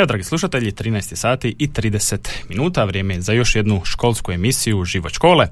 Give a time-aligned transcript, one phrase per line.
[0.00, 5.12] Evo, dragi slušatelji, 13 sati i 30 minuta, vrijeme za još jednu školsku emisiju Život
[5.12, 5.46] škole,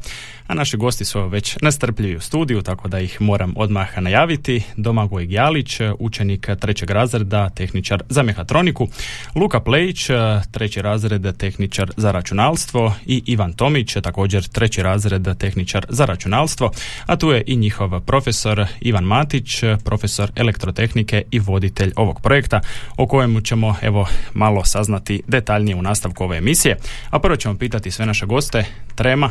[0.46, 4.62] a naši gosti su već nastrpljivi u studiju, tako da ih moram odmah najaviti.
[4.76, 8.88] Domagoj Gjalić, učenik trećeg razreda, tehničar za mehatroniku,
[9.34, 10.08] Luka Plejić,
[10.50, 16.70] treći razred, tehničar za računalstvo i Ivan Tomić, također treći razred, tehničar za računalstvo,
[17.06, 22.60] a tu je i njihov profesor Ivan Matić, profesor elektrotehnike i voditelj ovog projekta,
[22.96, 26.76] o kojemu ćemo, evo, malo saznati detaljnije u nastavku ove emisije.
[27.10, 28.64] A prvo ćemo pitati sve naše goste.
[28.94, 29.30] Trema?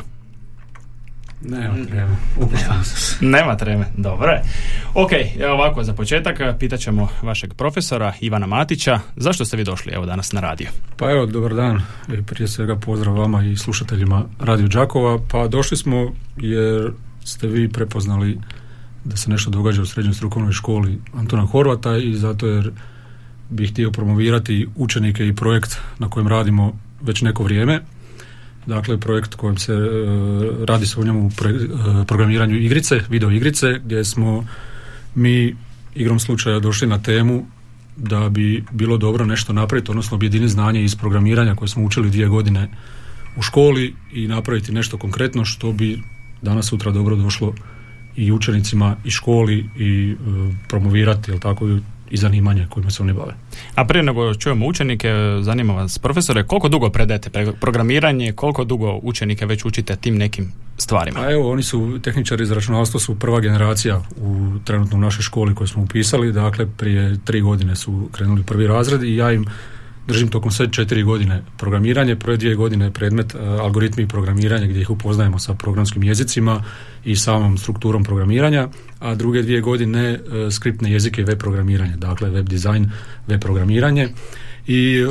[1.42, 2.16] Nema treme.
[3.22, 4.42] Nema treme, dobro je.
[4.94, 9.00] Ok, evo ovako za početak pitat ćemo vašeg profesora Ivana Matića.
[9.16, 10.68] Zašto ste vi došli evo danas na radio?
[10.98, 11.82] Pa evo, dobar dan.
[12.20, 15.20] I prije svega pozdrav vama i slušateljima Radio Đakova.
[15.32, 16.92] Pa došli smo jer
[17.24, 18.40] ste vi prepoznali
[19.04, 22.72] da se nešto događa u srednjoj strukovnoj školi Antona Horvata i zato jer
[23.50, 27.82] bih htio promovirati učenike i projekt na kojem radimo već neko vrijeme.
[28.66, 29.86] Dakle, projekt kojem se e,
[30.66, 34.46] radi se o njemu u e, programiranju igrice, video igrice, gdje smo
[35.16, 35.56] mi
[35.96, 37.46] igrom slučaja došli na temu
[37.98, 42.28] da bi bilo dobro nešto napraviti, odnosno objedini znanje iz programiranja koje smo učili dvije
[42.28, 42.70] godine
[43.38, 46.02] u školi i napraviti nešto konkretno što bi
[46.42, 47.54] danas sutra dobro došlo
[48.16, 50.16] i učenicima i školi i e,
[50.68, 51.66] promovirati, jel tako,
[52.12, 53.34] i zanimanja kojima se oni bave.
[53.76, 55.10] A prije nego čujemo učenike,
[55.42, 61.20] zanima vas profesore, koliko dugo predajete programiranje, koliko dugo učenike već učite tim nekim stvarima?
[61.20, 65.56] A evo, oni su, tehničari iz računalstva su prva generacija u trenutno u našoj školi
[65.56, 69.46] koju smo upisali, dakle prije tri godine su krenuli prvi razred i ja im
[70.08, 74.82] držim tokom sve četiri godine programiranje, prve dvije godine predmet e, algoritmi i programiranje gdje
[74.82, 76.64] ih upoznajemo sa programskim jezicima
[77.06, 78.68] i samom strukturom programiranja,
[79.00, 80.20] a druge dvije godine e,
[80.52, 82.92] skriptne jezike i web programiranje, dakle web dizajn,
[83.28, 84.10] web programiranje
[84.68, 85.06] i e,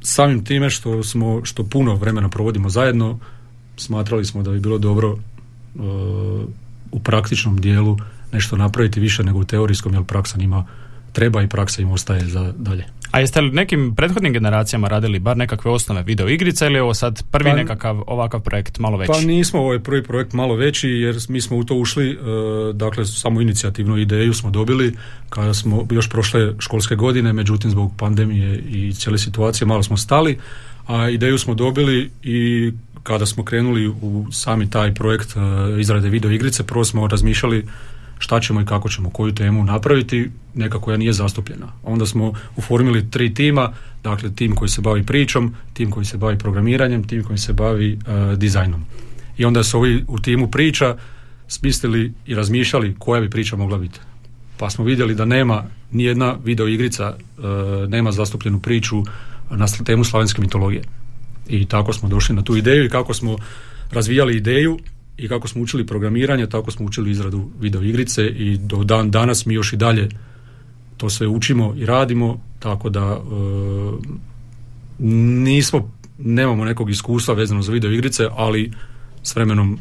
[0.00, 3.18] samim time što smo što puno vremena provodimo zajedno
[3.76, 5.16] smatrali smo da bi bilo dobro
[6.92, 7.96] u praktičnom dijelu
[8.32, 10.66] nešto napraviti više nego u teorijskom jer praksa ima
[11.12, 12.84] treba i praksa im ostaje za dalje.
[13.12, 16.94] A jeste li nekim prethodnim generacijama radili bar nekakve osnove video igrice ili je ovo
[16.94, 19.12] sad prvi pa, nekakav ovakav projekt malo veći?
[19.12, 22.16] Pa nismo, ovo je prvi projekt malo veći jer mi smo u to ušli, e,
[22.72, 24.96] dakle samo inicijativnu ideju smo dobili
[25.30, 30.38] kada smo još prošle školske godine, međutim zbog pandemije i cijele situacije malo smo stali,
[30.86, 32.72] a ideju smo dobili i
[33.02, 37.66] kada smo krenuli u sami taj projekt e, izrade video igrice, prvo smo razmišljali
[38.22, 41.72] šta ćemo i kako ćemo, koju temu napraviti, neka koja nije zastupljena.
[41.82, 43.72] Onda smo uformili tri tima,
[44.02, 47.92] dakle tim koji se bavi pričom, tim koji se bavi programiranjem, tim koji se bavi
[47.92, 48.84] uh, dizajnom.
[49.38, 50.96] I onda su ovi u timu priča
[51.48, 53.98] smislili i razmišljali koja bi priča mogla biti.
[54.58, 57.44] Pa smo vidjeli da nema ni jedna video igrica, uh,
[57.88, 59.02] nema zastupljenu priču
[59.50, 60.82] na temu slavenske mitologije.
[61.48, 63.36] I tako smo došli na tu ideju i kako smo
[63.90, 64.78] razvijali ideju
[65.16, 69.46] i kako smo učili programiranje, tako smo učili izradu video igrice i do dan danas
[69.46, 70.08] mi još i dalje
[70.96, 73.22] to sve učimo i radimo, tako da e,
[75.44, 78.72] nismo, nemamo nekog iskustva vezano za video igrice, ali
[79.22, 79.78] s vremenom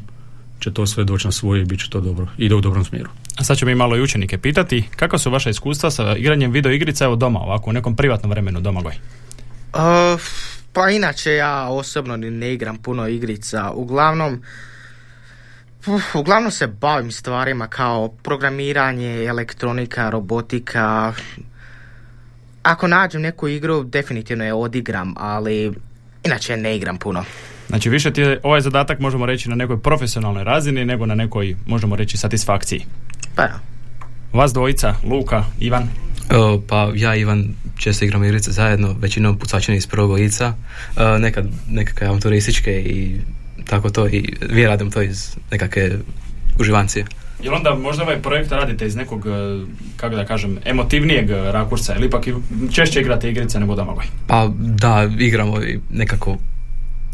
[0.59, 3.09] će to sve doći na svoje i bit će to dobro, ide u dobrom smjeru.
[3.38, 6.72] A sad ćemo mi malo i učenike pitati, kakva su vaša iskustva sa igranjem video
[6.72, 8.94] igrica evo doma, ovako u nekom privatnom vremenu doma goj?
[9.74, 10.22] Uh,
[10.74, 14.41] pa inače ja osobno ne igram puno igrica, uglavnom
[16.14, 21.14] uglavnom se bavim stvarima kao programiranje, elektronika, robotika.
[22.64, 25.74] Ako nađem neku igru, definitivno je odigram, ali
[26.24, 27.24] inače ne igram puno.
[27.68, 31.55] Znači više ti je ovaj zadatak možemo reći na nekoj profesionalnoj razini nego na nekoj,
[31.66, 32.85] možemo reći, satisfakciji.
[33.35, 33.59] Pa ja.
[34.34, 35.90] Vas dvojica, Luka, Ivan?
[36.35, 40.53] O, pa ja i Ivan često igramo igrice zajedno, većinom pucačeni iz prvog lica,
[41.20, 43.20] nekad nekakve avanturističke i
[43.72, 45.91] tako to i vi radimo to iz nekakve
[46.59, 47.06] uživancije.
[47.44, 49.29] Jel onda možda ovaj projekt radite iz nekog, e,
[49.97, 52.26] kako da kažem, emotivnijeg rakursa ili ipak
[52.72, 54.06] češće igrate igrice nego domagoj?
[54.28, 56.38] Pa da, igramo i nekako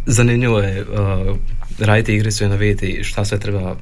[0.05, 1.37] zanimljivo je uh,
[1.79, 3.77] raditi igricu i vidjeti šta sve treba uh,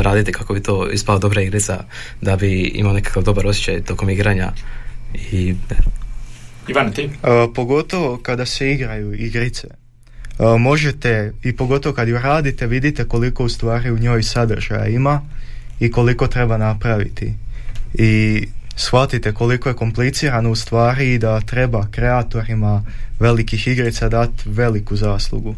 [0.00, 1.84] raditi kako bi to ispala dobra igrica
[2.20, 4.52] da bi imao nekakav dobar osjećaj tokom igranja
[5.32, 5.54] i
[6.68, 7.04] Ivan, ti?
[7.04, 7.10] Uh,
[7.54, 9.81] pogotovo kada se igraju igrice
[10.58, 15.20] možete i pogotovo kad ju radite vidite koliko u stvari u njoj sadržaja ima
[15.80, 17.34] i koliko treba napraviti
[17.94, 18.42] i
[18.76, 22.84] shvatite koliko je komplicirano u stvari i da treba kreatorima
[23.20, 25.54] velikih igrica dati veliku zaslugu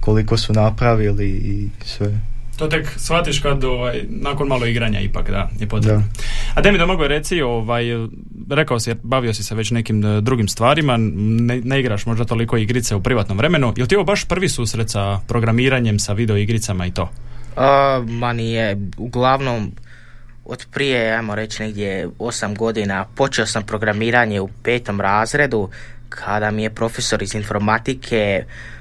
[0.00, 2.20] koliko su napravili i sve.
[2.56, 6.02] To tek shvatiš kad ovaj, nakon malo igranja ipak da je potrebno.
[6.54, 7.84] A da mi da mogu reci, ovaj,
[8.50, 12.56] rekao si, bavio si se već nekim e, drugim stvarima, ne, ne igraš možda toliko
[12.56, 13.72] igrice u privatnom vremenu.
[13.76, 17.02] Je li ti ovo baš prvi susret sa programiranjem, sa video igricama i to?
[17.02, 19.72] Uh, ma nije, uglavnom
[20.44, 25.68] od prije, ajmo reći negdje 8 godina, počeo sam programiranje u petom razredu
[26.08, 28.75] kada mi je profesor iz informatike uh,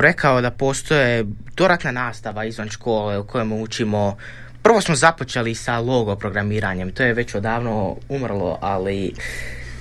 [0.00, 1.24] rekao da postoje
[1.56, 4.16] doratna nastava izvan škole u kojem učimo
[4.62, 9.14] Prvo smo započeli sa logo programiranjem, to je već odavno umrlo, ali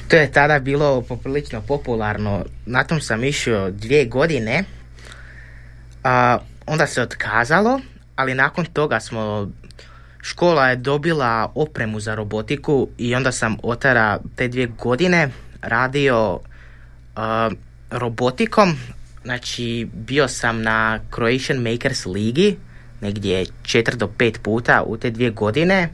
[0.08, 2.46] to je tada bilo poprilično popularno.
[2.66, 4.64] Na tom sam išao dvije godine,
[6.04, 7.82] a, onda se otkazalo,
[8.16, 9.50] ali nakon toga smo
[10.22, 15.30] škola je dobila opremu za robotiku i onda sam otara te dvije godine
[15.62, 16.40] radio
[17.92, 18.78] robotikom.
[19.24, 22.58] Znači bio sam na Croatian Makers Ligi
[23.02, 25.90] negdje četiri do pet puta u te dvije godine.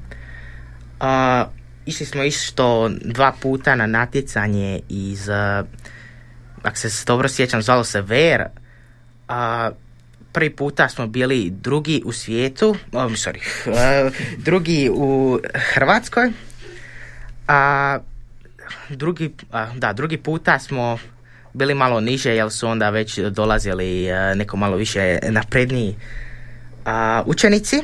[1.85, 5.29] išli smo isto dva puta na natjecanje iz,
[6.61, 8.45] ako se dobro sjećam, zvalo se VER.
[9.29, 9.75] Uh,
[10.31, 15.39] prvi puta smo bili drugi u svijetu, oh, sorry, uh, drugi u
[15.73, 16.31] Hrvatskoj,
[17.47, 17.99] a
[18.89, 19.33] drugi,
[19.75, 20.97] da, drugi puta smo
[21.53, 25.95] bili malo niže jer su onda već dolazili neko malo više napredniji
[27.25, 27.83] učenici.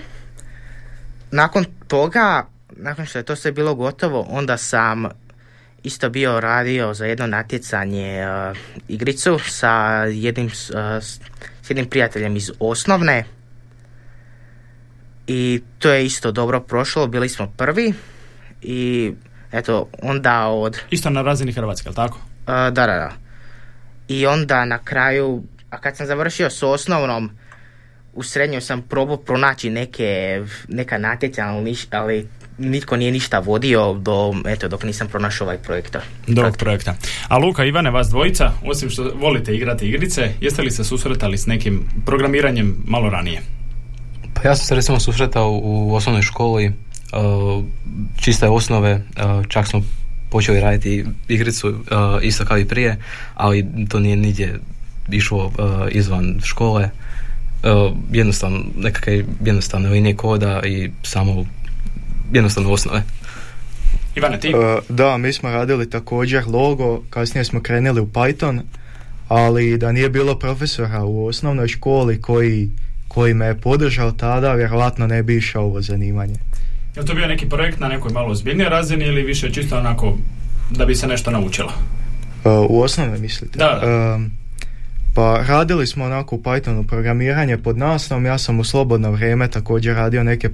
[1.31, 5.09] Nakon toga, nakon što je to sve bilo gotovo, onda sam
[5.83, 8.25] isto bio radio za jedno natjecanje
[8.87, 10.49] igricu sa jednim
[11.61, 13.23] s jednim prijateljem iz osnovne
[15.27, 17.93] i to je isto dobro prošlo, bili smo prvi
[18.61, 19.13] i
[19.51, 20.79] eto onda od...
[20.89, 22.19] Isto na razini Hrvatske, jel tako?
[22.45, 23.22] da, da, da.
[24.07, 27.31] I onda na kraju, a kad sam završio s osnovnom,
[28.13, 32.27] u srednjoj sam probao pronaći neke, neka natjecanja, ali
[32.57, 36.01] nitko nije ništa vodio do, eto, dok nisam pronašao ovaj projekta.
[36.27, 36.95] Do projekta.
[37.27, 41.45] A Luka, Ivane, vas dvojica, osim što volite igrati igrice, jeste li se susretali s
[41.45, 43.41] nekim programiranjem malo ranije?
[44.33, 47.63] Pa ja sam se recimo susretao u osnovnoj školi, uh,
[48.21, 49.81] čiste osnove, uh, čak smo
[50.33, 51.75] počeli raditi igricu uh,
[52.21, 52.97] isto kao i prije,
[53.35, 54.59] ali to nije nigdje
[55.09, 55.51] išlo
[55.91, 56.89] izvan škole.
[58.11, 61.45] Jednostavno, nekakve jednostavne linije koda i samo
[62.33, 63.03] jednostavno osnove.
[64.15, 64.53] Ivane, ti?
[64.55, 68.61] Uh, da, mi smo radili također logo, kasnije smo krenuli u Python,
[69.27, 72.69] ali da nije bilo profesora u osnovnoj školi koji,
[73.07, 76.35] koji me je podržao tada, vjerojatno ne bi išao ovo zanimanje.
[76.95, 80.17] Je to bio neki projekt na nekoj malo ozbiljnijoj razini ili više čisto onako
[80.69, 81.71] da bi se nešto naučilo?
[82.43, 83.59] Uh, u osnovnoj mislite?
[83.59, 83.81] Da.
[84.15, 84.31] Um,
[85.13, 89.95] pa radili smo onako u Pythonu programiranje pod naslovom, ja sam u slobodno vrijeme također
[89.95, 90.49] radio neke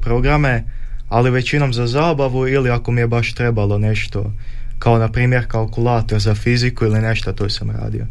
[0.00, 0.64] programe
[1.08, 4.32] ali većinom za zabavu ili ako mi je baš trebalo nešto
[4.78, 8.06] kao na primjer kalkulator za fiziku ili nešto, to sam radio.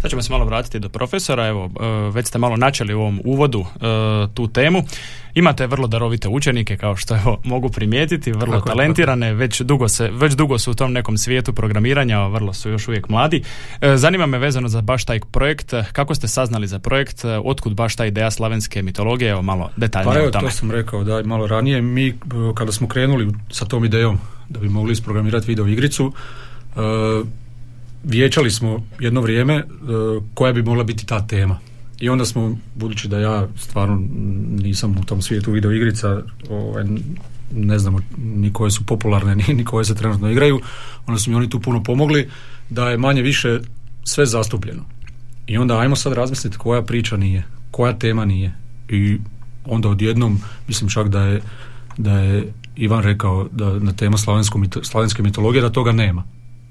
[0.00, 3.20] Sad ćemo se malo vratiti do profesora, evo, e, već ste malo načeli u ovom
[3.24, 3.80] uvodu e,
[4.34, 4.82] tu temu.
[5.34, 10.32] Imate vrlo darovite učenike, kao što evo, mogu primijetiti, vrlo talentirane, već dugo, se, već
[10.32, 13.42] dugo su u tom nekom svijetu programiranja, vrlo su još uvijek mladi.
[13.80, 17.96] E, zanima me vezano za baš taj projekt, kako ste saznali za projekt, otkud baš
[17.96, 20.48] ta ideja slavenske mitologije, evo malo detaljnije pa, evo, o tome.
[20.48, 22.14] to sam rekao da malo ranije, mi
[22.54, 26.12] kada smo krenuli sa tom idejom da bi mogli isprogramirati video igricu,
[28.04, 29.64] vijećali smo jedno vrijeme e,
[30.34, 31.58] koja bi mogla biti ta tema.
[32.00, 34.02] I onda smo, budući da ja stvarno
[34.62, 36.84] nisam u tom svijetu video igrica, ovaj,
[37.54, 40.60] ne znamo ni koje su popularne, ni, koje se trenutno igraju,
[41.06, 42.28] onda su mi oni tu puno pomogli
[42.70, 43.60] da je manje više
[44.04, 44.84] sve zastupljeno.
[45.46, 48.52] I onda ajmo sad razmisliti koja priča nije, koja tema nije.
[48.88, 49.18] I
[49.64, 51.42] onda odjednom, mislim čak da je,
[51.98, 54.16] da je Ivan rekao da na tema
[54.82, 56.24] slavenske mitologije da toga nema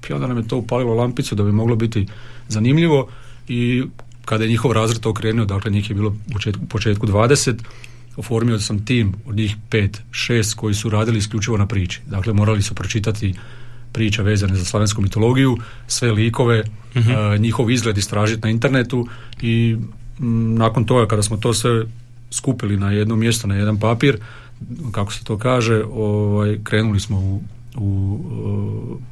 [0.08, 2.06] i onda nam je to upalilo lampicu da bi moglo biti
[2.48, 3.08] zanimljivo
[3.48, 3.82] i
[4.24, 6.16] kada je njihov razred to krenuo, dakle njih je bilo
[6.62, 7.54] u početku 20,
[8.16, 12.00] oformio sam tim od njih pet, šest koji su radili isključivo na priči.
[12.06, 13.34] Dakle, morali su pročitati
[13.92, 16.64] priča vezane za slavensku mitologiju, sve likove,
[16.96, 17.42] mhm.
[17.42, 19.06] njihov izgled istražiti na internetu
[19.42, 19.76] i
[20.58, 21.84] nakon toga kada smo to sve
[22.30, 24.18] skupili na jedno mjesto, na jedan papir,
[24.92, 27.42] kako se to kaže, ovaj, krenuli smo u
[27.76, 28.18] u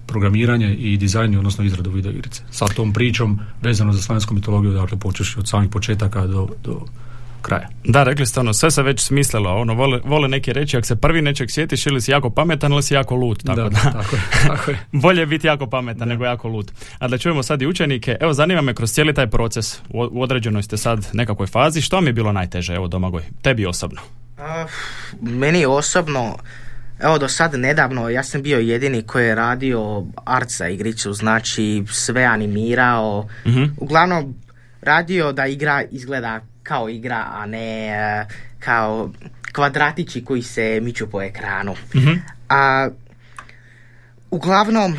[0.06, 2.42] programiranje i dizajn, odnosno izradu video igrice.
[2.50, 6.80] Sa tom pričom vezano za slavensku mitologiju, dakle počeš od samih početaka do, do
[7.42, 7.68] kraja.
[7.84, 10.96] Da, rekli ste ono, sve se već smislilo, ono, vole, vole neki reći, ako se
[10.96, 14.22] prvi nečeg sjetiš ili si jako pametan ili si jako lud, tako da, Tako je,
[14.48, 14.78] tako je.
[14.92, 16.72] bolje biti jako pametan nego jako lud.
[16.98, 20.62] A da čujemo sad i učenike, evo zanima me kroz cijeli taj proces, u određenoj
[20.62, 24.00] ste sad nekakvoj fazi, što mi je bilo najteže, evo Domagoj, tebi osobno?
[24.38, 24.70] Uh,
[25.20, 26.36] meni osobno,
[27.00, 31.84] Evo do sad nedavno ja sam bio jedini koji je radio art za igricu, znači
[31.90, 34.34] sve animirao, mm uglavnom
[34.82, 38.26] radio da igra izgleda kao igra, a ne e,
[38.58, 39.10] kao
[39.52, 41.74] kvadratići koji se miču po ekranu.
[41.94, 42.88] mm A
[44.30, 44.98] uglavnom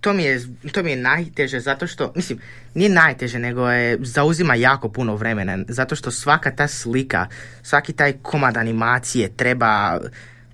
[0.00, 0.40] to mi, je,
[0.72, 2.38] to mi je najteže zato što, mislim,
[2.74, 7.26] nije najteže, nego je, zauzima jako puno vremena, zato što svaka ta slika,
[7.62, 9.98] svaki taj komad animacije treba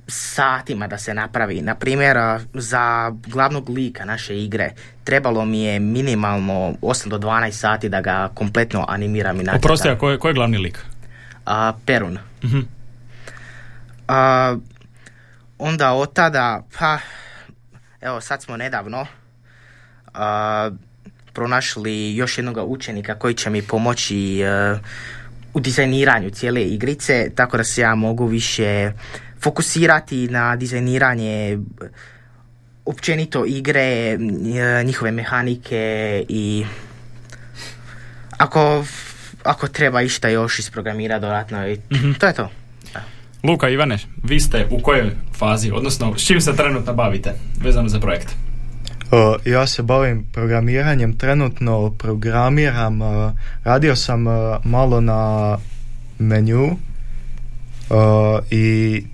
[0.06, 1.62] satima da se napravi.
[1.62, 2.18] Na primjer,
[2.54, 4.70] za glavnog lika naše igre
[5.04, 9.98] trebalo mi je minimalno 8 do 12 sati da ga kompletno animiram i Oprosti, a
[9.98, 10.78] ko je, ko je glavni lik?
[11.46, 12.18] A, Perun.
[12.42, 12.50] uh
[15.58, 16.98] onda od tada, pa,
[18.00, 19.06] evo sad smo nedavno
[20.14, 20.70] a,
[21.32, 24.78] pronašli još jednog učenika koji će mi pomoći e,
[25.54, 28.92] u dizajniranju cijele igrice, tako da se ja mogu više
[29.44, 31.58] fokusirati na dizajniranje
[32.84, 34.18] općenito igre,
[34.84, 36.64] njihove mehanike i
[38.38, 38.84] ako,
[39.42, 42.50] ako treba išta još isprogramirati dodatno i mm to je to.
[43.42, 48.00] Luka, Ivane, vi ste u kojoj fazi, odnosno s čim se trenutno bavite vezano za
[48.00, 48.28] projekt?
[49.44, 53.00] ja se bavim programiranjem, trenutno programiram,
[53.64, 54.24] radio sam
[54.64, 55.58] malo na
[56.18, 56.76] menju
[58.50, 59.04] i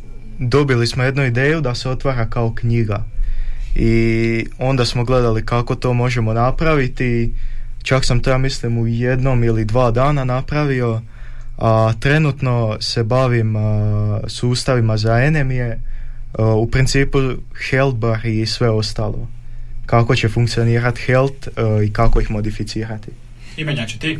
[0.40, 3.04] dobili smo jednu ideju da se otvara kao knjiga.
[3.74, 7.34] I onda smo gledali kako to možemo napraviti.
[7.82, 11.00] Čak sam to ja mislim u jednom ili dva dana napravio
[11.58, 13.54] a trenutno se bavim
[14.26, 15.80] sustavima za enemije
[16.56, 17.18] u principu
[17.70, 19.28] health bar i sve ostalo.
[19.86, 21.48] Kako će funkcionirati health
[21.86, 23.10] i kako ih modificirati.
[23.56, 24.18] Imenjači ti?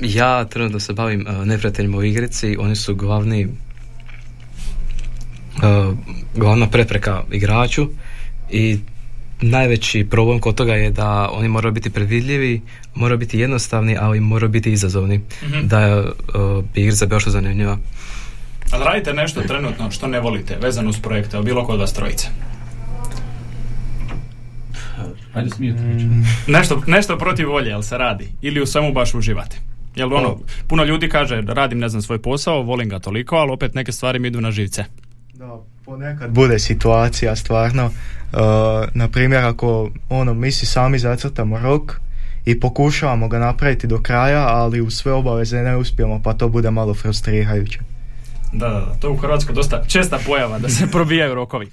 [0.00, 3.52] ja trenutno se bavim uh, neprijateljima u igrici, oni su glavni uh,
[6.34, 7.88] glavna prepreka igraču
[8.50, 8.78] i
[9.40, 12.60] najveći problem kod toga je da oni moraju biti predvidljivi,
[12.94, 15.68] moraju biti jednostavni, ali moraju biti izazovni mm-hmm.
[15.68, 17.78] da uh, bi igrica bila što zanimljiva.
[18.70, 22.26] Ali radite nešto trenutno što ne volite, vezano uz projekte, bilo kod vas trojice?
[25.34, 26.24] Ajde mm.
[26.46, 28.28] nešto, nešto protiv volje, jel se radi?
[28.42, 29.56] Ili u svemu baš uživate?
[29.96, 33.74] Jel ono, puno ljudi kaže, radim ne znam svoj posao, volim ga toliko, ali opet
[33.74, 34.84] neke stvari mi idu na živce.
[35.34, 38.40] Da, ponekad bude situacija stvarno, uh,
[38.94, 42.00] na primjer ako ono, mi si sami zacrtamo rok
[42.44, 46.70] i pokušavamo ga napraviti do kraja, ali u sve obaveze ne uspijemo, pa to bude
[46.70, 47.93] malo frustrirajuće.
[48.54, 51.68] Da, da, da, to u Hrvatskoj dosta česta pojava da se probijaju rokovi.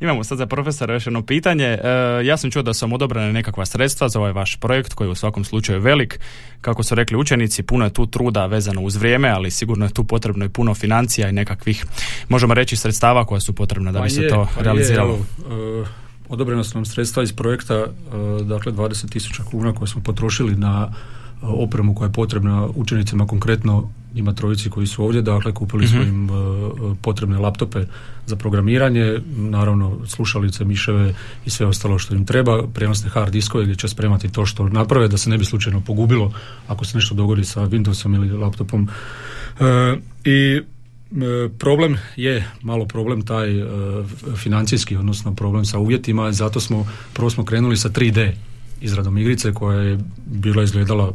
[0.00, 1.64] Imamo sad za profesora još jedno pitanje.
[1.64, 1.80] E,
[2.24, 5.14] ja sam čuo da su odobrene nekakva sredstva za ovaj vaš projekt koji je u
[5.14, 6.20] svakom slučaju velik.
[6.60, 10.04] Kako su rekli učenici, puno je tu truda vezano uz vrijeme, ali sigurno je tu
[10.04, 11.84] potrebno i puno financija i nekakvih,
[12.28, 15.12] možemo reći, sredstava koja su potrebna da bi pa se to pa realiziralo.
[15.12, 15.88] Je, evo, uh,
[16.28, 20.92] odobrena su nam sredstva iz projekta, uh, dakle 20.000 kuna koje smo potrošili na
[21.42, 26.08] opremu koja je potrebna učenicima konkretno ima trojici koji su ovdje, dakle kupili smo mhm.
[26.08, 27.84] im uh, potrebne laptope
[28.26, 31.14] za programiranje, naravno slušalice, miševe
[31.46, 35.08] i sve ostalo što im treba, prenosne hard diskove gdje će spremati to što naprave
[35.08, 36.32] da se ne bi slučajno pogubilo
[36.68, 38.88] ako se nešto dogodi sa Windowsom ili laptopom.
[39.60, 39.66] Uh,
[40.24, 40.60] I
[41.58, 43.48] problem je malo problem taj
[44.36, 48.32] financijski, odnosno problem sa uvjetima, zato smo prvo smo krenuli sa 3D
[48.80, 51.12] izradom igrice koja je bila izgledala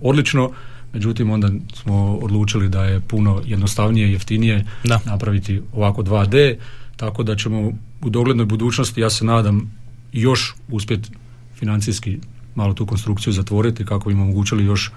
[0.00, 0.50] odlično,
[0.92, 5.00] međutim onda smo odlučili da je puno jednostavnije i jeftinije da.
[5.04, 6.56] napraviti ovako 2D,
[6.96, 7.72] tako da ćemo
[8.02, 9.72] u doglednoj budućnosti, ja se nadam,
[10.12, 11.10] još uspjeti
[11.58, 12.18] financijski
[12.54, 14.90] malo tu konstrukciju zatvoriti kako bi omogućili još,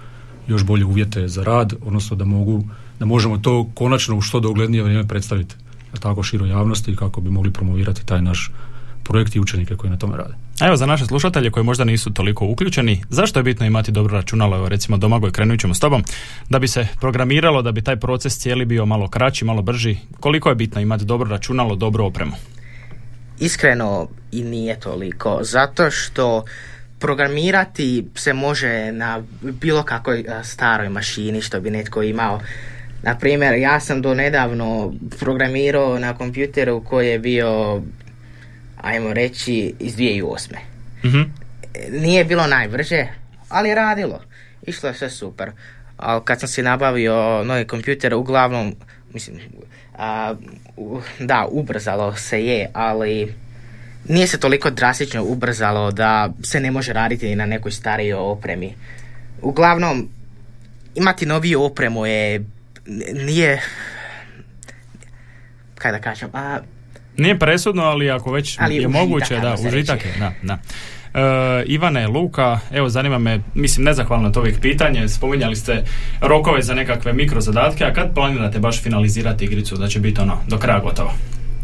[0.48, 2.64] još bolje uvjete za rad, odnosno da mogu
[2.98, 5.54] da možemo to konačno u što doglednije vrijeme predstaviti
[6.00, 8.50] tako široj javnosti kako bi mogli promovirati taj naš
[9.04, 10.34] projekt i učenike koji na tome rade.
[10.60, 14.56] Evo za naše slušatelje koji možda nisu toliko uključeni, zašto je bitno imati dobro računalo,
[14.56, 16.04] evo recimo Domagoj krenut ćemo s tobom,
[16.48, 20.48] da bi se programiralo, da bi taj proces cijeli bio malo kraći, malo brži, koliko
[20.48, 22.32] je bitno imati dobro računalo, dobru opremu?
[23.40, 26.44] Iskreno i nije toliko, zato što
[26.98, 32.40] programirati se može na bilo kakvoj staroj mašini što bi netko imao.
[33.02, 37.82] Na primjer, ja sam do nedavno programirao na kompjuteru koji je bio
[38.86, 40.56] ajmo reći, iz 2008.
[41.04, 41.20] Mhm.
[41.92, 43.06] Nije bilo najbrže,
[43.48, 44.20] ali je radilo.
[44.62, 45.50] Išlo je sve super.
[45.96, 47.14] Ali kad sam si nabavio
[47.44, 48.74] novi kompjuter, uglavnom,
[49.12, 49.40] mislim,
[49.94, 50.34] a,
[50.76, 53.34] u- da, ubrzalo se je, ali
[54.04, 58.74] nije se toliko drastično ubrzalo da se ne može raditi na nekoj starijoj opremi.
[59.42, 60.08] Uglavnom,
[60.94, 62.44] imati noviju opremu je,
[63.16, 63.62] nije,
[65.74, 66.58] kaj da kažem, a,
[67.18, 70.58] Nije presudno, ali ako već Ali je užitak, moguće, da, užitak je, da, da.
[71.16, 75.84] E, Ivane, Luka, evo zanima me, mislim nezahvalno to uvijek pitanje, spominjali ste
[76.20, 80.58] rokove za nekakve mikrozadatke, a kad planirate baš finalizirati igricu da će biti ono do
[80.58, 81.12] kraja gotovo?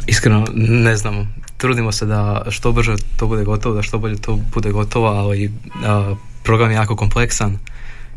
[0.06, 1.26] Iskreno ne znamo.
[1.56, 5.52] Trudimo se da što brže to bude gotovo, da što bolje to bude gotovo, ali
[5.85, 7.59] a, program je jako kompleksan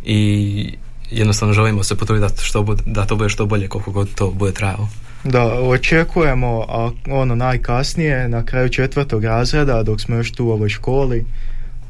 [0.05, 0.73] i
[1.11, 4.31] jednostavno želimo se potruditi da, što bude, da to bude što bolje koliko god to
[4.31, 4.89] bude trajalo.
[5.25, 10.69] Da, očekujemo a, ono najkasnije na kraju četvrtog razreda dok smo još tu u ovoj
[10.69, 11.25] školi,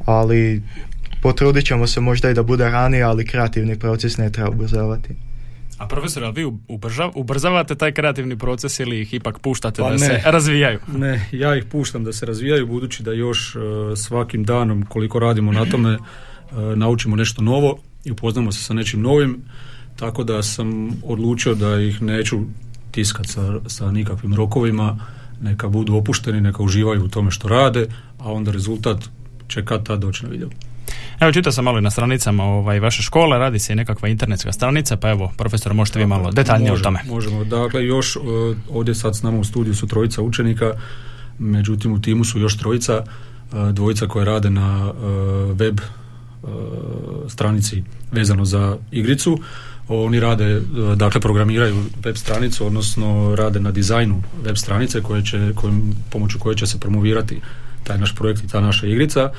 [0.05, 0.61] ali
[1.21, 5.15] potrudit ćemo se možda i da bude ranije, ali kreativni proces ne treba ubrzavati.
[5.77, 9.93] A profesor, jel vi ubržav, ubrzavate taj kreativni proces ili ih ipak puštate Pa da
[9.93, 9.99] ne.
[9.99, 10.79] se razvijaju?
[10.87, 13.59] Ne, ja ih puštam da se razvijaju budući da još e,
[13.95, 15.97] svakim danom koliko radimo na tome e,
[16.75, 19.41] naučimo nešto novo i upoznamo se sa nečim novim,
[19.95, 22.39] tako da sam odlučio da ih neću
[22.95, 24.99] tiskat sa, sa nikakvim rokovima,
[25.41, 27.87] neka budu opušteni, neka uživaju u tome što rade,
[28.19, 28.97] a onda rezultat
[29.47, 30.51] će kad tad doći na vidjelo.
[31.19, 34.51] Evo čitao sam malo i na stranicama ovaj, vaše škole, radi se i nekakva internetska
[34.51, 36.99] stranica, pa evo, profesor, možete vi malo detaljnije možemo, o tome.
[37.09, 38.19] Možemo, dakle još e,
[38.69, 40.73] ovdje sad s nama u studiju su trojica učenika,
[41.39, 43.03] međutim u timu su još trojica, e,
[43.71, 45.79] dvojica koje rade na e, web
[47.27, 49.39] stranici vezano za igricu.
[49.87, 50.61] Oni rade, e,
[50.95, 56.55] dakle programiraju web stranicu, odnosno rade na dizajnu web stranice koje će, kojim, pomoću koje
[56.55, 57.41] će se promovirati
[57.83, 59.31] taj naš projekt i ta naša igrica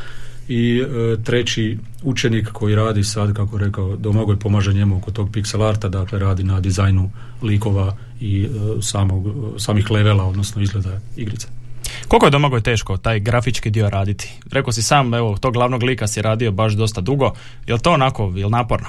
[0.48, 5.68] i e, treći učenik koji radi sad, kako rekao, Domagoj pomaže njemu oko tog pixel
[5.68, 7.10] arta, dakle radi na dizajnu
[7.42, 8.48] likova i e,
[8.82, 9.26] samog,
[9.58, 11.48] samih levela, odnosno izgleda igrice.
[12.08, 14.32] Koliko je Domagoj teško taj grafički dio raditi?
[14.50, 17.32] Rekao si sam, evo, tog glavnog lika si radio baš dosta dugo.
[17.66, 18.88] Je li to onako, je naporno?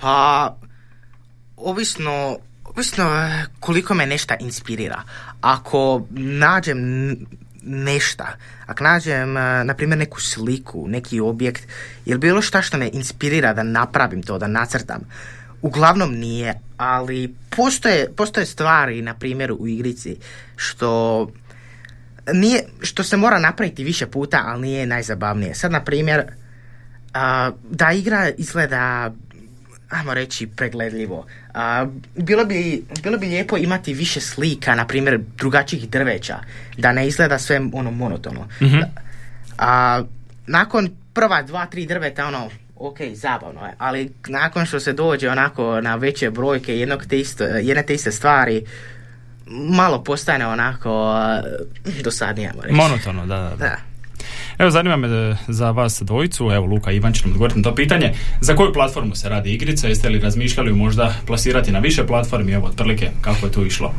[0.00, 0.56] Pa,
[1.56, 3.28] ovisno, ovisno
[3.60, 5.02] koliko me nešto inspirira.
[5.40, 7.16] Ako nađem
[7.62, 8.36] nešta,
[8.66, 11.68] ako nađem, eh, na primjer, neku sliku, neki objekt,
[12.04, 15.00] ili bilo šta što me inspirira da napravim to, da nacrtam,
[15.62, 20.16] uglavnom nije, ali postoje, postoje stvari, na primjer, u igrici,
[20.56, 21.30] što
[22.32, 25.54] nije, što se mora napraviti više puta, ali nije najzabavnije.
[25.54, 26.24] Sad, na primjer,
[27.70, 29.12] da igra izgleda
[29.90, 31.26] ajmo reći pregledljivo.
[31.54, 36.38] A, bilo, bi, bilo bi lijepo imati više slika, na primjer drugačijih drveća,
[36.76, 38.48] da ne izgleda sve ono monotono.
[39.58, 40.02] A,
[40.46, 45.80] nakon prva dva, tri drveta, ono, ok, zabavno je, ali nakon što se dođe onako
[45.80, 48.66] na veće brojke jednog te isto, jedne te iste stvari,
[49.50, 51.16] malo postane onako
[52.04, 52.52] dosadnije.
[52.70, 53.56] Monotono, da, da, da.
[53.56, 53.89] Da.
[54.60, 57.74] Evo, zanima me e, za vas dvojicu, evo Luka Ivan će nam odgovoriti na to
[57.74, 58.12] pitanje.
[58.40, 59.88] Za koju platformu se radi igrica?
[59.88, 62.52] Jeste li razmišljali možda plasirati na više platformi?
[62.52, 63.94] Evo, otprilike, kako je tu išlo?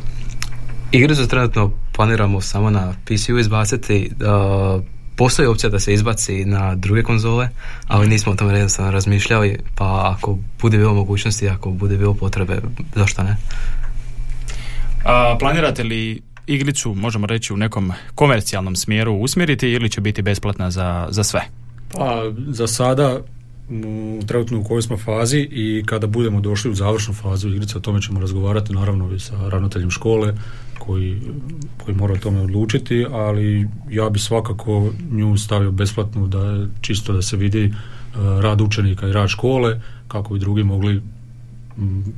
[0.92, 4.12] Igricu trenutno planiramo samo na PC-u izbaciti.
[4.20, 4.84] Uh,
[5.16, 7.50] postoji opcija da se izbaci na druge konzole,
[7.88, 12.62] ali nismo o tome jednostavno razmišljali, pa ako bude bilo mogućnosti, ako bude bilo potrebe,
[12.96, 13.38] zašto ne?
[15.06, 16.22] A, planirate li
[16.54, 21.42] igricu, možemo reći, u nekom komercijalnom smjeru usmjeriti ili će biti besplatna za, za sve?
[21.94, 23.20] Pa za sada
[23.70, 27.82] u trenutno u kojoj smo fazi i kada budemo došli u završnu fazu igrice, o
[27.82, 30.34] tome ćemo razgovarati naravno i sa ravnateljem škole
[30.80, 31.22] koji,
[31.78, 37.22] koji mora o tome odlučiti, ali ja bi svakako nju stavio besplatnu da čisto da
[37.22, 37.72] se vidi e,
[38.42, 41.02] rad učenika i rad škole kako bi drugi mogli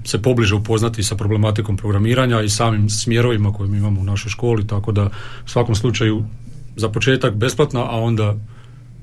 [0.06, 4.68] se pobliže upoznati sa problematikom programiranja i samim smjerovima koje mi imamo u našoj školi,
[4.68, 5.06] tako da
[5.46, 6.24] u svakom slučaju
[6.76, 8.36] za početak besplatna, a onda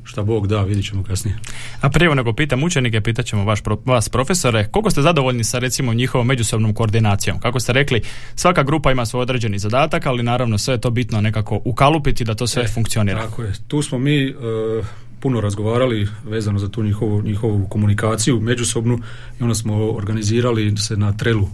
[0.05, 1.37] šta Bog da, vidit ćemo kasnije.
[1.81, 5.95] A prije nego pitam učenike, pitat ćemo vaš, vas profesore, koliko ste zadovoljni sa recimo
[5.95, 7.39] njihovom međusobnom koordinacijom?
[7.41, 8.03] Kako ste rekli,
[8.35, 12.35] svaka grupa ima svoj određeni zadatak, ali naravno sve je to bitno nekako ukalupiti da
[12.35, 13.21] to sve funkcionira.
[13.21, 13.53] Tako je.
[13.69, 14.35] Tu smo mi e,
[15.21, 18.99] puno razgovarali vezano za tu njihovu, njihovu komunikaciju međusobnu
[19.41, 21.49] i onda smo organizirali se na trelu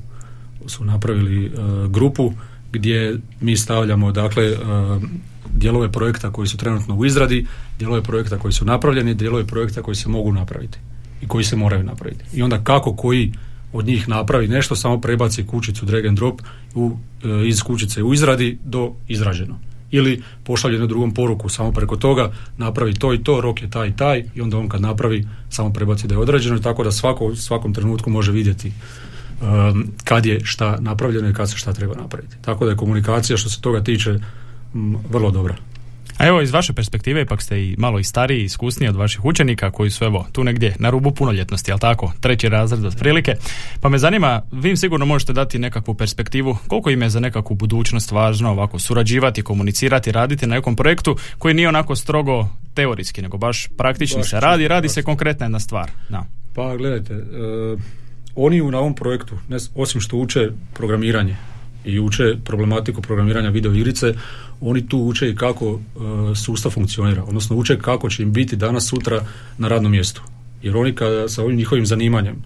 [0.66, 1.50] su napravili e,
[1.88, 2.32] grupu
[2.72, 4.56] gdje mi stavljamo dakle e,
[5.52, 7.46] dijelove projekta koji su trenutno u izradi,
[7.78, 10.78] dijelove projekta koji su napravljeni, dijelove projekta koji se mogu napraviti
[11.22, 12.24] i koji se moraju napraviti.
[12.34, 13.32] I onda kako koji
[13.72, 16.40] od njih napravi nešto, samo prebaci kućicu drag and drop
[16.74, 19.58] u, e, iz kućice u izradi do izrađeno.
[19.90, 23.88] Ili pošalje jednu drugom poruku, samo preko toga napravi to i to, rok je taj
[23.88, 27.34] i taj i onda on kad napravi samo prebaci da je određeno tako da svako,
[27.36, 28.72] svakom trenutku može vidjeti
[29.42, 32.36] um, kad je šta napravljeno i kad se šta treba napraviti.
[32.40, 34.18] Tako da je komunikacija što se toga tiče
[35.10, 35.56] vrlo dobra.
[36.18, 39.70] A evo iz vaše perspektive, ipak ste i malo i stariji, iskusniji od vaših učenika
[39.70, 42.12] koji su evo tu negdje na rubu punoljetnosti, jel tako?
[42.20, 43.34] Treći razred otprilike.
[43.80, 47.54] Pa me zanima, vi im sigurno možete dati nekakvu perspektivu, koliko im je za nekakvu
[47.54, 53.38] budućnost važno ovako surađivati, komunicirati, raditi na nekom projektu koji nije onako strogo teorijski, nego
[53.38, 55.90] baš praktični se radi, radi se konkretna jedna stvar.
[56.08, 56.26] Da.
[56.54, 57.22] Pa gledajte, e,
[58.34, 61.36] oni u na ovom projektu, ne, osim što uče programiranje,
[61.86, 64.14] i uče problematiku programiranja video igrice,
[64.60, 68.88] oni tu uče i kako e, sustav funkcionira, odnosno uče kako će im biti danas
[68.88, 69.24] sutra
[69.58, 70.22] na radnom mjestu.
[70.62, 72.36] Jer oni kada sa ovim njihovim zanimanjem,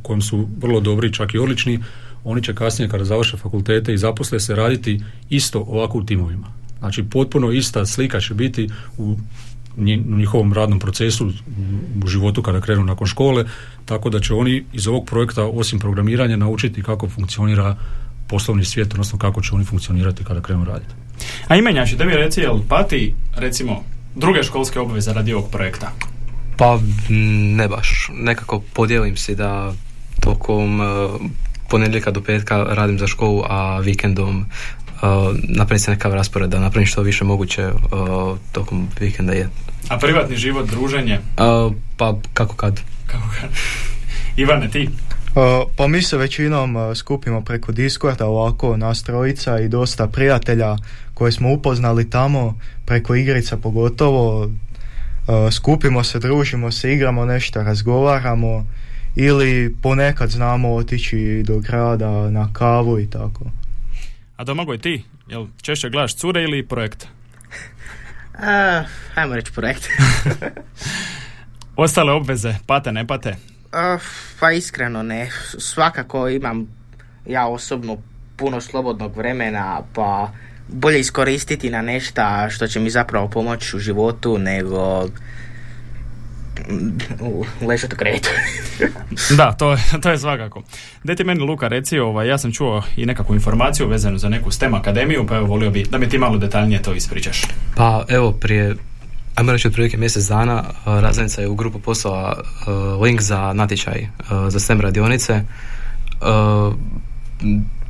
[0.00, 1.80] u kojem su vrlo dobri, čak i odlični,
[2.24, 6.46] oni će kasnije kada završe fakultete i zaposle se raditi isto ovako u timovima.
[6.78, 9.16] Znači potpuno ista slika će biti u
[10.16, 11.30] njihovom radnom procesu
[12.04, 13.44] u životu kada krenu nakon škole,
[13.84, 17.76] tako da će oni iz ovog projekta osim programiranja naučiti kako funkcionira
[18.28, 20.94] poslovni svijet, odnosno kako će oni funkcionirati kada krenu raditi.
[21.48, 25.92] A imenjaši, da mi reci, jel pati, recimo, druge školske obveze radi ovog projekta?
[26.56, 26.78] Pa
[27.56, 28.10] ne baš.
[28.14, 29.72] Nekako podijelim si da
[30.20, 30.86] tokom uh,
[31.68, 36.86] ponedjeljka do petka radim za školu, a vikendom uh, napravim se nekav raspored da napravim
[36.86, 39.48] što više moguće uh, tokom vikenda je.
[39.88, 41.18] A privatni život, druženje?
[41.18, 42.80] Uh, pa kako kad.
[43.06, 43.50] Kako kad.
[44.42, 44.88] Ivane, ti?
[45.76, 50.76] Pa mi se većinom skupimo preko Discorda ovako nas trojica i dosta prijatelja
[51.14, 54.50] koje smo upoznali tamo, preko igrica pogotovo.
[55.52, 58.66] Skupimo se, družimo se, igramo nešto, razgovaramo
[59.16, 63.44] ili ponekad znamo otići do grada na kavu i tako.
[64.36, 67.06] A Domagoj ti, jel češće gledaš cure ili projekt?
[69.14, 69.88] Ajmo reći projekt.
[71.76, 73.36] Ostale obveze, pate, ne pate?
[74.40, 75.30] Pa iskreno ne.
[75.58, 76.66] Svakako imam
[77.26, 77.96] ja osobno
[78.36, 80.32] puno slobodnog vremena, pa
[80.68, 85.08] bolje iskoristiti na nešto što će mi zapravo pomoći u životu nego
[87.60, 88.28] ležati u kretu.
[89.38, 90.62] da, to je, to je svakako.
[91.04, 94.74] Dajte meni Luka reci, ovaj, ja sam čuo i nekakvu informaciju vezanu za neku STEM
[94.74, 97.42] akademiju, pa evo volio bi da mi ti malo detaljnije to ispričaš.
[97.76, 98.76] Pa evo, prije
[99.38, 102.42] ajmo reći otprilike mjesec dana, raznica je u grupu poslala
[103.02, 104.06] link za natječaj
[104.48, 105.42] za STEM radionice.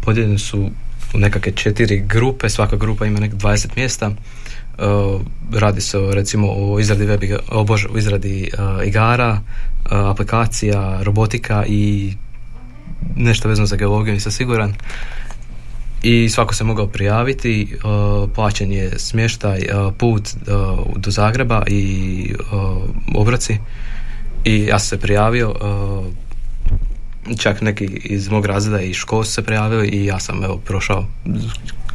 [0.01, 0.71] Podijeljene su
[1.15, 4.11] u nekakve četiri grupe, svaka grupa ima nek 20 mjesta.
[5.53, 8.51] Radi se recimo o izradi web, o bože, o izradi
[8.85, 9.41] igara,
[9.91, 12.13] aplikacija, robotika i
[13.17, 14.75] nešto vezano za geologiju, nisam siguran
[16.03, 22.35] i svako se mogao prijaviti, uh, plaćen je smještaj, uh, put uh, do Zagreba i
[23.15, 23.59] obraci
[24.45, 25.55] i ja sam se prijavio,
[27.39, 31.07] čak neki iz mog razreda i škole se prijavili i ja sam evo prošao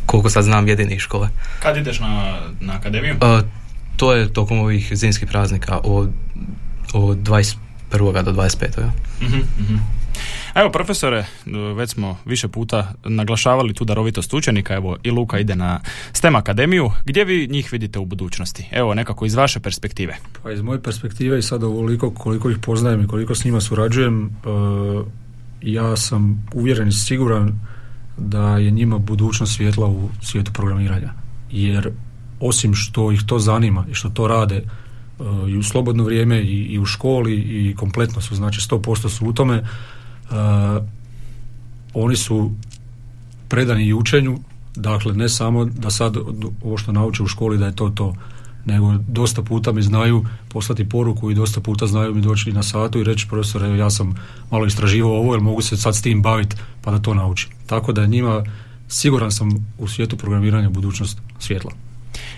[0.05, 1.29] koliko sad znam jedini škole.
[1.59, 3.15] Kad ideš na, na akademiju?
[3.97, 6.11] to je tokom ovih zimskih praznika od,
[6.93, 8.23] od 21.
[8.23, 8.79] do 25.
[8.79, 8.91] Ja.
[9.21, 10.02] uh
[10.55, 11.25] Evo profesore,
[11.75, 15.79] već smo više puta naglašavali tu darovitost učenika, evo i Luka ide na
[16.13, 18.69] STEM akademiju, gdje vi njih vidite u budućnosti?
[18.71, 20.17] Evo nekako iz vaše perspektive.
[20.43, 24.25] Pa iz moje perspektive i sada ovoliko koliko ih poznajem i koliko s njima surađujem,
[24.25, 24.29] e,
[25.61, 27.59] ja sam uvjeren i siguran
[28.17, 31.13] da je njima budućnost svjetla u svijetu programiranja.
[31.51, 31.91] Jer
[32.39, 34.63] osim što ih to zanima i što to rade e,
[35.49, 39.33] i u slobodno vrijeme i, i u školi i kompletno su, znači 100% su u
[39.33, 39.63] tome,
[41.93, 42.51] oni su
[43.47, 44.39] predani učenju,
[44.75, 46.17] dakle ne samo da sad
[46.63, 48.15] ovo što nauče u školi da je to to,
[48.65, 52.99] nego dosta puta mi znaju poslati poruku i dosta puta znaju mi doći na satu
[52.99, 54.15] i reći profesore ja sam
[54.51, 57.49] malo istraživao ovo jer mogu se sad s tim baviti pa da to naučim.
[57.67, 58.43] Tako da njima
[58.87, 61.71] siguran sam u svijetu programiranja budućnost svjetla.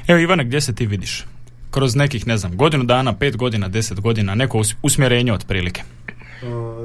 [0.07, 1.25] Evo Ivane, gdje se ti vidiš?
[1.71, 5.83] Kroz nekih, ne znam, godinu dana, pet godina, deset godina, neko usmjerenje otprilike.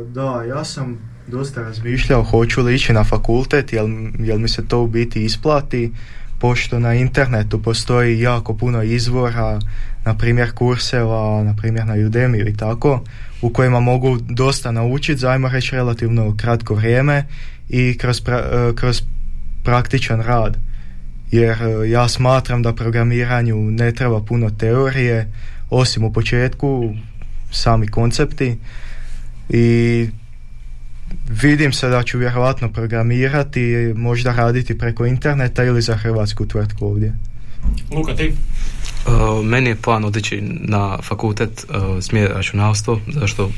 [0.04, 4.82] Da, ja sam dosta razmišljao hoću li ići na fakultet, jel, jel mi se to
[4.82, 5.92] u biti isplati,
[6.38, 9.60] pošto na internetu postoji jako puno izvora,
[10.04, 13.04] na primjer kurseva, na primjer na Udemy i tako,
[13.42, 17.24] u kojima mogu dosta naučiti, zajmo reći relativno kratko vrijeme
[17.68, 19.02] i kroz, e, kroz
[19.64, 20.56] praktičan rad.
[21.30, 25.32] Jer e, ja smatram da programiranju ne treba puno teorije,
[25.70, 26.94] osim u početku
[27.50, 28.58] sami koncepti
[29.50, 30.08] i
[31.28, 37.16] vidim se da ću vjerojatno programirati, možda raditi preko interneta ili za hrvatsku tvrtku ovdje.
[37.90, 38.32] Luka, ti?
[39.06, 43.50] Uh, meni je plan otići na fakultet uh, smjer računalstvo, zašto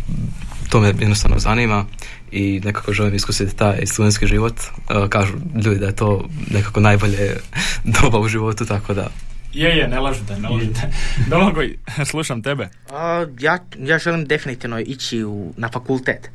[0.70, 1.84] to me jednostavno zanima
[2.32, 4.54] i nekako želim iskusiti taj studentski život.
[4.60, 5.32] Uh, kažu
[5.64, 7.36] ljudi da je to nekako najbolje
[8.02, 9.08] doba u životu, tako da
[9.52, 10.80] je, je, ne lažete, ne lažete.
[11.30, 11.78] Domagoj,
[12.10, 12.68] slušam tebe.
[12.90, 16.30] A, ja, ja želim definitivno ići u, na fakultet,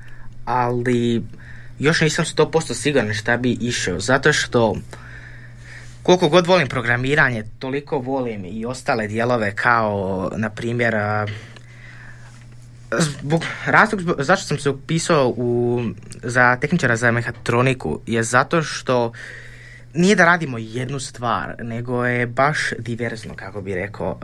[0.45, 1.23] ali
[1.80, 4.75] još nisam 100% siguran šta bi išao, zato što
[6.03, 10.95] koliko god volim programiranje, toliko volim i ostale dijelove kao, na primjer,
[12.91, 15.82] zbog, razlog zašto sam se upisao u,
[16.23, 19.12] za tehničara za mehatroniku je zato što
[19.97, 24.19] nije da radimo jednu stvar, nego je baš diverzno, kako bi rekao.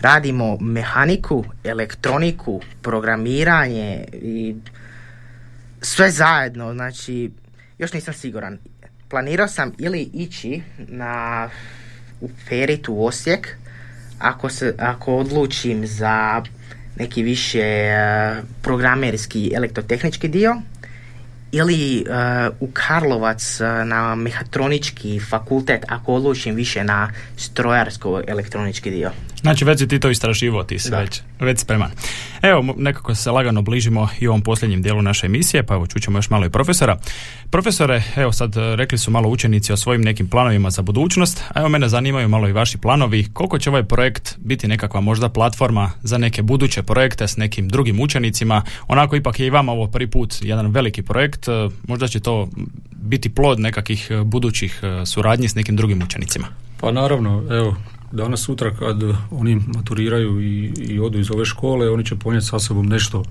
[0.00, 4.54] radimo mehaniku, elektroniku, programiranje i
[5.80, 7.30] sve zajedno, znači,
[7.78, 8.58] još nisam siguran.
[9.08, 11.48] Planirao sam ili ići na
[12.20, 13.56] u Ferit u Osijek,
[14.18, 16.42] ako, se, ako odlučim za
[16.96, 17.92] neki više
[18.62, 20.62] programerski elektrotehnički dio,
[21.52, 29.10] ili uh, u Karlovac uh, na mehatronički fakultet ako odlučim više na strojarsko elektronički dio.
[29.42, 31.90] Znači već si ti to istraživo, ti si već, već spreman.
[32.42, 36.30] Evo, nekako se lagano bližimo i ovom posljednjem dijelu naše emisije, pa evo čućemo još
[36.30, 36.98] malo i profesora.
[37.50, 41.60] Profesore, evo sad e, rekli su malo učenici o svojim nekim planovima za budućnost, a
[41.60, 43.28] evo mene zanimaju malo i vaši planovi.
[43.32, 48.00] Koliko će ovaj projekt biti nekakva možda platforma za neke buduće projekte s nekim drugim
[48.00, 48.62] učenicima?
[48.88, 52.48] Onako ipak je i vama ovo prvi put jedan veliki projekt, e, možda će to
[52.90, 56.46] biti plod nekakvih e, budućih suradnji s nekim drugim učenicima.
[56.80, 57.76] Pa naravno, evo,
[58.12, 62.58] danas sutra kad oni maturiraju i, i odu iz ove škole, oni će ponijeti sa
[62.58, 63.24] sobom nešto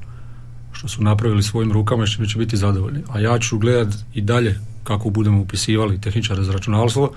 [0.72, 3.04] što su napravili svojim rukama što će biti zadovoljni.
[3.10, 7.12] A ja ću gledat i dalje kako budemo upisivali tehničare za računalstvo,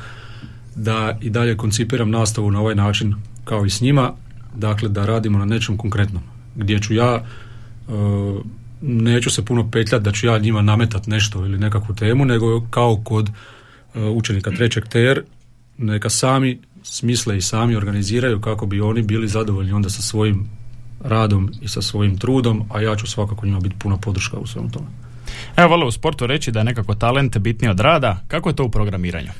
[0.76, 4.12] da i dalje koncipiram nastavu na ovaj način kao i s njima,
[4.54, 6.22] dakle da radimo na nečem konkretnom.
[6.56, 7.92] Gdje ću ja, e,
[8.82, 12.96] neću se puno petljati da ću ja njima nametat nešto ili nekakvu temu, nego kao
[13.04, 15.20] kod e, učenika trećeg TR,
[15.78, 20.48] neka sami smisle i sami organiziraju kako bi oni bili zadovoljni onda sa svojim
[21.00, 24.70] radom i sa svojim trudom, a ja ću svakako njima biti puno podrška u svemu
[24.70, 24.86] tome.
[25.56, 28.20] Evo, vole u sportu reći da je nekako talent bitniji od rada.
[28.28, 29.30] Kako je to u programiranju?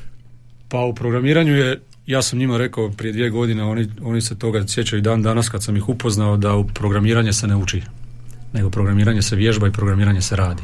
[0.69, 4.67] Pa u programiranju je, ja sam njima rekao prije dvije godine, oni, oni se toga
[4.67, 7.81] sjećaju i dan danas kad sam ih upoznao da u programiranje se ne uči,
[8.53, 10.63] nego programiranje se vježba i programiranje se radi.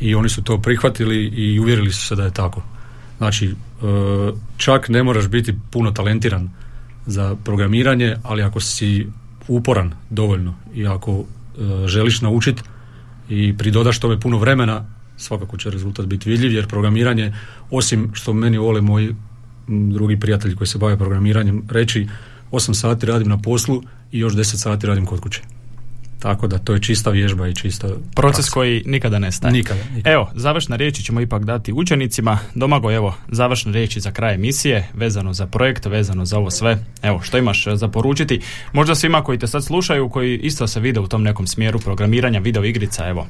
[0.00, 2.62] I oni su to prihvatili i uvjerili su se da je tako.
[3.18, 3.54] Znači, e,
[4.56, 6.50] čak ne moraš biti puno talentiran
[7.06, 9.06] za programiranje, ali ako si
[9.48, 12.62] uporan dovoljno i ako e, želiš naučiti
[13.28, 17.32] i pridodaš tome puno vremena, svakako će rezultat biti vidljiv, jer programiranje,
[17.70, 19.14] osim što meni vole moji
[19.68, 22.08] drugi prijatelji koji se bave programiranjem, reći
[22.52, 25.42] 8 sati radim na poslu i još 10 sati radim kod kuće.
[26.24, 29.52] Tako da to je čista vježba i čista proces koji nikada ne staje.
[29.52, 32.38] Nikada, Evo, završne riječi ćemo ipak dati učenicima.
[32.54, 36.78] Domago, evo, završne riječi za kraj emisije, vezano za projekt, vezano za ovo sve.
[37.02, 38.40] Evo, što imaš za poručiti?
[38.72, 42.38] Možda svima koji te sad slušaju, koji isto se vide u tom nekom smjeru programiranja
[42.38, 43.26] video igrica, evo.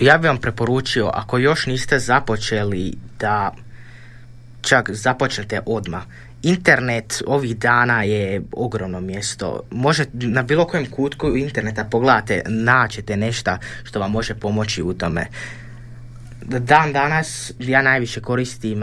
[0.00, 3.54] Ja bih vam preporučio, ako još niste započeli da
[4.62, 6.02] čak započnete odmah
[6.44, 9.60] internet ovih dana je ogromno mjesto.
[9.70, 15.26] Može na bilo kojem kutku interneta pogledate, naćete nešto što vam može pomoći u tome.
[16.42, 18.80] Dan danas ja najviše koristim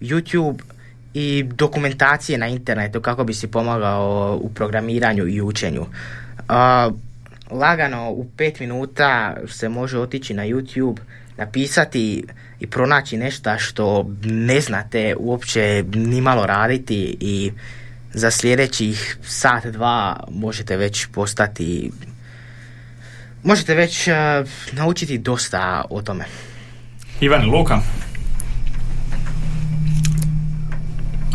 [0.00, 0.58] YouTube
[1.14, 5.80] i dokumentacije na internetu kako bi si pomagao u programiranju i učenju.
[5.80, 6.94] Uh,
[7.50, 10.96] lagano u pet minuta se može otići na YouTube,
[11.38, 12.24] napisati
[12.60, 17.52] i pronaći nešto što ne znate uopće ni malo raditi i
[18.12, 21.90] za sljedećih sat, dva možete već postati
[23.42, 24.14] možete već uh,
[24.72, 26.24] naučiti dosta o tome.
[27.20, 27.80] Ivan Luka.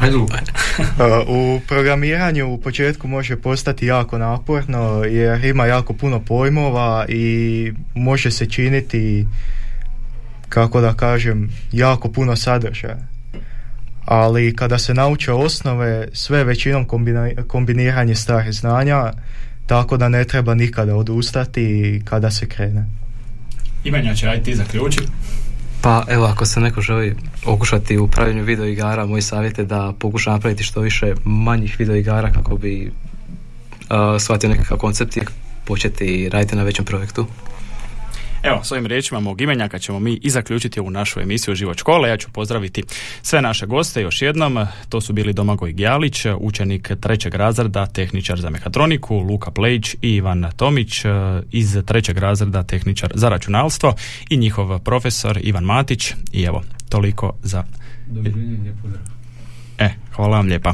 [1.27, 8.31] u programiranju u početku može postati jako naporno jer ima jako puno pojmova i može
[8.31, 9.25] se činiti
[10.53, 12.97] kako da kažem, jako puno sadržaja.
[14.05, 16.85] Ali kada se nauče osnove, sve većinom
[17.47, 19.11] kombiniranje starih znanja,
[19.65, 22.85] tako da ne treba nikada odustati kada se krene.
[23.83, 24.99] Ivanja će raditi ti zaključi.
[25.81, 29.93] Pa evo, ako se neko želi okušati u pravljenju video igara, moj savjet je da
[29.99, 35.21] pokuša napraviti što više manjih video igara kako bi uh, shvatio nekakav koncept i
[35.65, 37.27] početi raditi na većem projektu.
[38.43, 42.09] Evo, s ovim riječima mog imenjaka ćemo mi i zaključiti ovu našu emisiju Život škole.
[42.09, 42.83] Ja ću pozdraviti
[43.21, 44.67] sve naše goste još jednom.
[44.89, 50.51] To su bili Domagoj Gjalić, učenik trećeg razreda, tehničar za mehatroniku, Luka Plejić i Ivan
[50.55, 51.03] Tomić
[51.51, 53.93] iz trećeg razreda, tehničar za računalstvo
[54.29, 56.13] i njihov profesor Ivan Matić.
[56.31, 57.63] I evo, toliko za...
[59.77, 60.73] E, hvala vam lijepa.